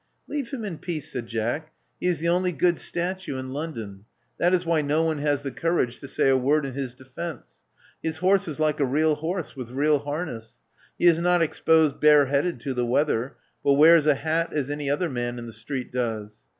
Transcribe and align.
Leave 0.27 0.49
him 0.49 0.65
in 0.65 0.79
peace," 0.79 1.11
said 1.11 1.27
Jack. 1.27 1.73
He 1.99 2.07
is 2.07 2.17
the 2.17 2.27
only 2.27 2.51
266 2.51 3.27
Love 3.27 3.37
Among 3.37 3.53
the 3.53 3.63
Artists 3.63 3.75
good 3.75 3.75
statue 3.75 3.83
in 3.83 3.85
London: 3.85 4.05
that 4.39 4.53
is 4.55 4.65
why 4.65 4.81
no 4.81 5.03
one 5.03 5.17
has 5.19 5.43
the 5.43 5.51
courage 5.51 5.99
to 5.99 6.07
say 6.07 6.27
a 6.27 6.35
word 6.35 6.65
in 6.65 6.73
his 6.73 6.95
defence. 6.95 7.63
His 8.01 8.17
horse 8.17 8.47
is 8.47 8.59
like 8.59 8.79
a 8.79 8.85
real 8.85 9.13
horse, 9.13 9.55
with 9.55 9.69
real 9.69 9.99
harness. 9.99 10.57
He 10.97 11.05
is 11.05 11.19
not 11.19 11.43
exposed 11.43 11.99
bareheaded 11.99 12.59
to 12.61 12.73
the 12.73 12.83
weather, 12.83 13.37
but 13.63 13.73
wears 13.73 14.07
a 14.07 14.15
hat 14.15 14.51
as 14.53 14.71
any 14.71 14.89
other 14.89 15.07
man 15.07 15.37
in 15.37 15.45
the 15.45 15.53
street 15.53 15.91
does. 15.91 16.41